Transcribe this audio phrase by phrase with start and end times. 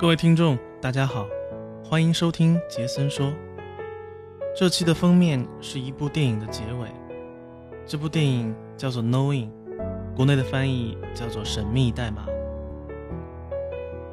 [0.00, 1.26] 各位听众，大家好，
[1.84, 3.34] 欢迎收听杰森说。
[4.56, 6.88] 这期的封面是一部电影的结尾，
[7.84, 9.48] 这部电影叫做《Knowing》，
[10.16, 12.24] 国内的翻译叫做《神秘代码》。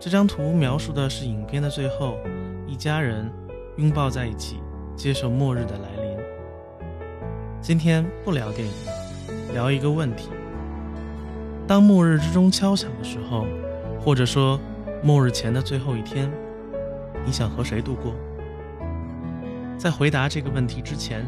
[0.00, 2.16] 这张图描述的是影片的最后，
[2.66, 3.30] 一家人
[3.76, 4.60] 拥抱在一起，
[4.96, 6.16] 接受末日的来临。
[7.60, 8.74] 今天不聊电影，
[9.52, 10.30] 聊一个问题：
[11.66, 13.44] 当末日之钟敲响的时候，
[14.00, 14.58] 或者说
[15.04, 16.32] 末日前的最后一天，
[17.26, 18.14] 你想和谁度过？
[19.76, 21.26] 在回答这个问题之前，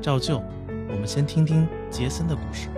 [0.00, 0.42] 照旧，
[0.88, 2.70] 我们先听听杰森的故事。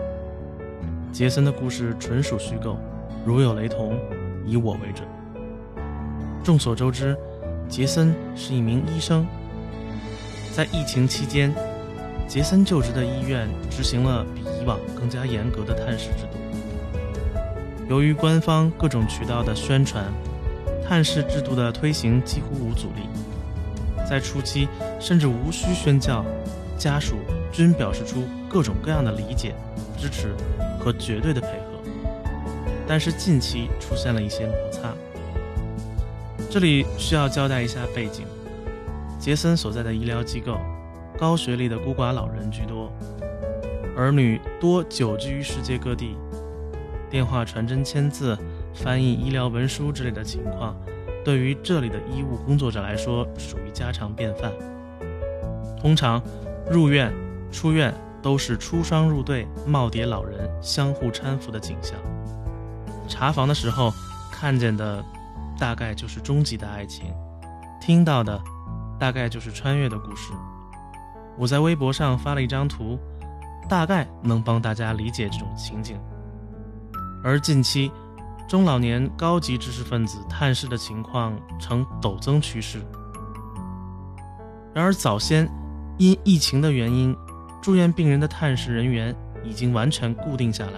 [1.13, 2.77] 杰森的故事纯属虚构，
[3.25, 3.97] 如有雷同，
[4.45, 5.07] 以我为准。
[6.43, 7.17] 众所周知，
[7.69, 9.25] 杰森是一名医生。
[10.53, 11.55] 在疫情期间，
[12.27, 16.37] 杰森就职的医院执行了比以往更加严格的探视制度。
[17.89, 20.05] 由于官方各种渠道的宣传，
[20.87, 23.09] 探视制度的推行几乎无阻力。
[24.09, 24.69] 在初期，
[25.01, 26.25] 甚至无需宣教，
[26.77, 27.17] 家属
[27.51, 29.55] 均表示出各种各样的理解、
[29.97, 30.35] 支持
[30.79, 31.55] 和绝对的配合。
[32.87, 34.93] 但是近期出现了一些摩擦。
[36.51, 38.27] 这里需要交代一下背景：
[39.19, 40.59] 杰森所在的医疗机构，
[41.17, 42.93] 高学历的孤寡老人居多，
[43.97, 46.17] 儿女多久居于世界各地，
[47.09, 48.37] 电话传真、签字、
[48.75, 50.75] 翻译医疗文书之类的情况。
[51.25, 54.51] 对于这里的医务工作者来说，属于家常便饭。
[55.81, 56.21] 通常，
[56.69, 57.13] 入院、
[57.53, 61.97] 出院都是出双入对、耄耋老人相互搀扶的景象。
[63.07, 63.93] 查房的时候
[64.33, 65.05] 看见的，
[65.59, 67.07] 大概就是终极的爱情；
[67.81, 68.43] 听到的，
[68.99, 70.33] 大概就是穿越的故事。
[71.39, 72.99] 我在微博上发了一张图，
[73.69, 75.97] 大概能帮大家理解这种情景。
[77.23, 77.93] 而近期。
[78.49, 82.83] 中老年高级知识分子探视的情况呈陡增趋势。
[84.75, 85.49] 然而，早先
[85.99, 87.17] 因疫情的原因，
[87.63, 90.73] 住院病人的探视人员已经完全固定下来，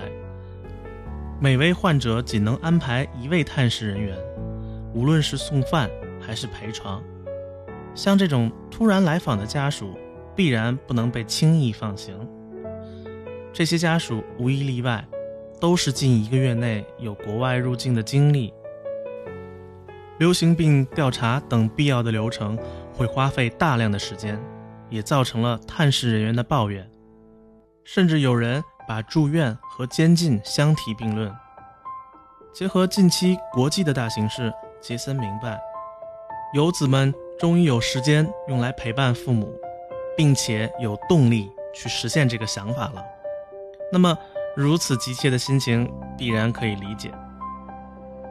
[1.41, 4.16] 每位患者仅能安排一位探视人员，
[4.94, 5.91] 无论是送饭
[6.21, 7.03] 还是陪床。
[7.94, 9.99] 像这种突然来访的家属，
[10.37, 12.15] 必然不能被轻易放行。
[13.53, 15.05] 这些家属无一例外。
[15.60, 18.53] 都是近一个月内有国外入境的经历，
[20.19, 22.59] 流行病调查等必要的流程
[22.92, 24.38] 会花费大量的时间，
[24.91, 26.88] 也造成了探视人员的抱怨，
[27.84, 31.34] 甚至有人把住院和监禁相提并论。
[32.53, 35.59] 结合近期国际的大形势，杰森明白，
[36.54, 39.53] 游子们终于有时间用来陪伴父母，
[40.16, 43.03] 并且有动力去实现这个想法了。
[43.91, 44.19] 那么。
[44.56, 47.10] 如此急切的心情，必然可以理解。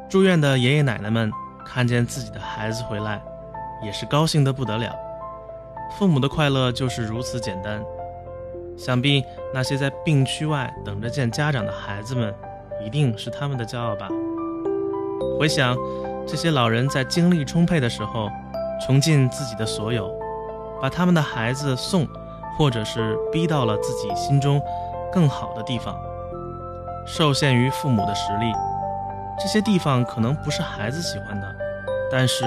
[0.09, 1.31] 住院的爷爷奶奶们
[1.65, 3.21] 看见自己的孩子回来，
[3.83, 4.95] 也是高兴得不得了。
[5.97, 7.83] 父母的快乐就是如此简单。
[8.77, 9.23] 想必
[9.53, 12.33] 那些在病区外等着见家长的孩子们，
[12.83, 14.07] 一定是他们的骄傲吧。
[15.37, 15.77] 回想
[16.25, 18.29] 这些老人在精力充沛的时候，
[18.85, 20.11] 穷尽自己的所有，
[20.81, 22.07] 把他们的孩子送，
[22.57, 24.61] 或者是逼到了自己心中
[25.11, 25.95] 更好的地方。
[27.05, 28.51] 受限于父母的实力，
[29.39, 31.55] 这些地方可能不是孩子喜欢的，
[32.11, 32.43] 但是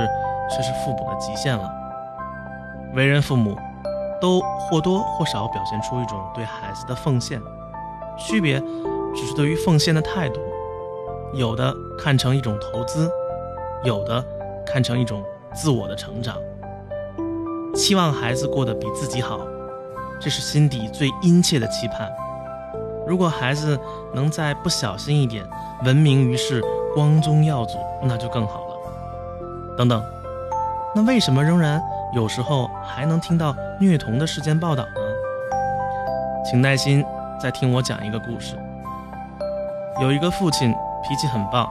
[0.51, 1.71] 却是父母的极限了。
[2.95, 3.57] 为人父母，
[4.21, 7.41] 都或多或少表现出一种对孩子的奉献，
[8.17, 8.59] 区别
[9.15, 10.41] 只是对于奉献的态度。
[11.35, 13.11] 有的看成一种投资，
[13.85, 14.25] 有的
[14.65, 16.39] 看成一种自我的成长。
[17.75, 19.41] 期望孩子过得比自己好，
[20.19, 22.11] 这是心底最殷切的期盼。
[23.07, 23.79] 如果孩子
[24.13, 25.49] 能再不小心一点，
[25.85, 26.61] 闻名于世，
[26.93, 28.77] 光宗耀祖，那就更好了。
[29.79, 30.03] 等等，
[30.93, 31.81] 那为什么仍然
[32.13, 35.01] 有时候还能听到虐童的事件报道呢？
[36.45, 37.05] 请耐心
[37.41, 38.57] 再听我讲一个故事。
[40.01, 40.75] 有一个父亲
[41.09, 41.71] 脾气很暴，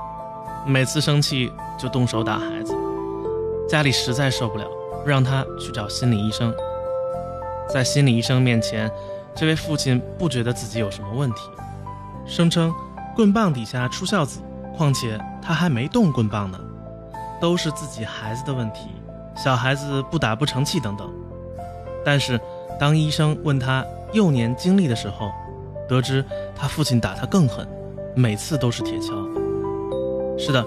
[0.66, 2.74] 每次生气就动手打孩子，
[3.68, 4.66] 家里实在受不了，
[5.06, 6.54] 让他去找心理医生。
[7.68, 8.90] 在心理医生面前。
[9.36, 11.42] 这位父亲不觉得自己有什么问题，
[12.26, 12.74] 声称
[13.14, 14.40] 棍棒底下出孝子，
[14.78, 16.58] 况且他还没动棍棒呢，
[17.42, 18.88] 都是自己孩子的问题，
[19.36, 21.12] 小孩子不打不成器等等。
[22.06, 22.40] 但是
[22.80, 25.30] 当医生问他幼年经历的时候，
[25.90, 26.24] 得知
[26.56, 27.68] 他父亲打他更狠，
[28.16, 29.12] 每次都是铁锹。
[30.40, 30.66] 是的，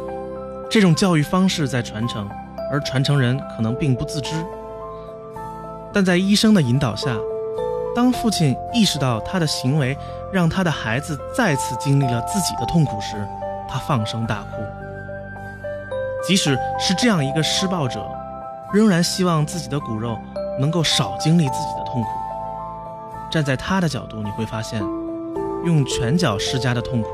[0.71, 2.29] 这种教育方式在传承，
[2.71, 4.35] 而传承人可能并不自知，
[5.91, 7.17] 但在医生的引导下。
[7.95, 9.97] 当父亲意识到他的行为
[10.33, 13.17] 让他的孩子再次经历了自己的痛苦时，
[13.69, 14.63] 他放声大哭。
[16.27, 18.07] 即使是这样一个施暴者，
[18.73, 20.19] 仍然希望自己的骨肉
[20.61, 22.09] 能够少经历自己的痛苦。
[23.31, 24.81] 站在他的角度，你会发现，
[25.65, 27.09] 用拳脚施加的痛苦，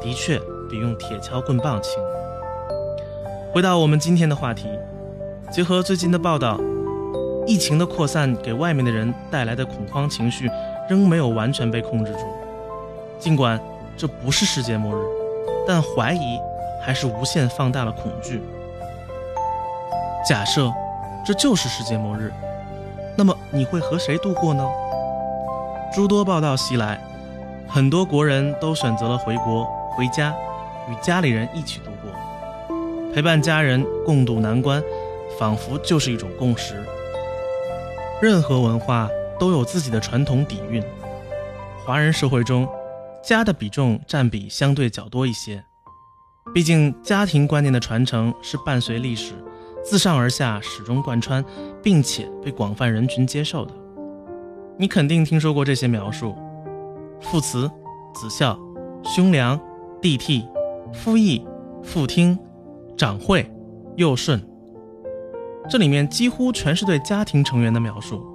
[0.00, 0.38] 的确
[0.70, 1.94] 比用铁锹棍棒轻。
[3.52, 4.68] 回到我们今天的话题，
[5.50, 6.58] 结合最近的报道，
[7.46, 10.48] 疫情的扩散给外面的人带来的恐慌情绪，
[10.88, 12.20] 仍没有完全被控制住。
[13.18, 13.60] 尽管
[13.96, 15.02] 这不是世界末日，
[15.66, 16.38] 但怀疑
[16.84, 18.40] 还是无限放大了恐惧。
[20.28, 20.70] 假设
[21.26, 22.32] 这就是世界末日，
[23.16, 24.64] 那么你会和谁度过呢？
[25.92, 27.00] 诸多报道袭来，
[27.68, 29.64] 很多国人都选择了回国
[29.96, 30.32] 回家，
[30.88, 34.82] 与家里人一起度过，陪伴家人共度难关，
[35.38, 36.74] 仿佛就是一种共识。
[38.22, 40.80] 任何文化都有自己的传统底蕴，
[41.84, 42.68] 华人社会中，
[43.20, 45.64] 家的比重占比相对较多一些。
[46.54, 49.32] 毕竟，家庭观念的传承是伴随历史，
[49.82, 51.44] 自上而下始终贯穿，
[51.82, 53.74] 并且被广泛人群接受的。
[54.78, 56.36] 你肯定听说过这些描述：
[57.20, 57.68] 父慈、
[58.14, 58.56] 子孝、
[59.02, 59.58] 兄良、
[60.00, 60.46] 弟悌、
[60.94, 61.44] 夫义、
[61.82, 62.38] 父听、
[62.96, 63.52] 长惠、
[63.96, 64.40] 幼顺。
[65.70, 68.26] 这里面几乎全是对家庭成员的描述。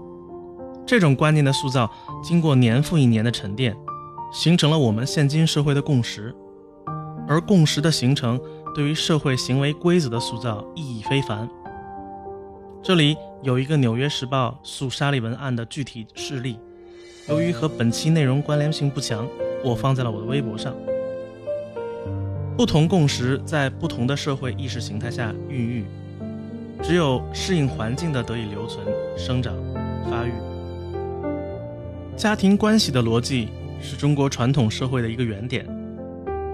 [0.85, 1.89] 这种观念的塑造，
[2.23, 3.75] 经过年复一年的沉淀，
[4.31, 6.33] 形成了我们现今社会的共识。
[7.27, 8.39] 而共识的形成，
[8.73, 11.49] 对于社会行为规则的塑造意义非凡。
[12.81, 16.57] 这里有一个《纽约时报》诉沙利文案的具体事例，
[17.27, 19.27] 由于和本期内容关联性不强，
[19.61, 20.73] 我放在了我的微博上。
[22.55, 25.85] 不同共识在不同的社会意识形态下孕育，
[26.81, 28.85] 只有适应环境的得以留存、
[29.17, 29.53] 生长、
[30.09, 30.31] 发育。
[32.15, 33.49] 家庭关系的逻辑
[33.81, 35.65] 是中国传统社会的一个原点，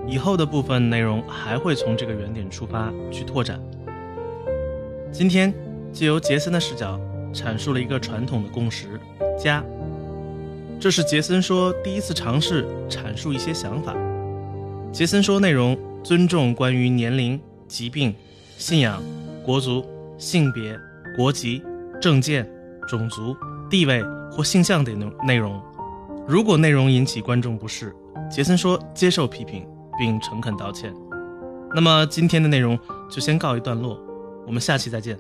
[0.08, 3.60] 以后的部分内容还会从这个原点出发去拓展。
[5.12, 5.54] 今天。
[5.94, 7.00] 借由杰森的视角
[7.32, 9.00] 阐述了一个传统的共识——
[9.38, 9.64] 家。
[10.80, 13.96] 这是杰森说第一次尝试阐述一些想法。
[14.92, 18.12] 杰森说内容尊重关于年龄、疾病、
[18.58, 19.04] 信仰、
[19.46, 19.86] 国足、
[20.18, 20.80] 性别、
[21.16, 21.64] 国籍、
[22.02, 22.50] 证件、
[22.88, 23.36] 种族、
[23.70, 25.62] 地位或性向等内容。
[26.28, 27.94] 如果内容引起观众不适，
[28.32, 29.68] 杰森说接受批评
[29.98, 30.94] 并诚恳道歉。
[31.76, 32.78] 那么今天的内容
[33.10, 34.00] 就先告一段落，
[34.46, 35.18] 我们下期再见。